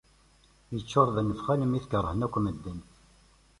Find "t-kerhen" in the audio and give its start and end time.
1.83-2.25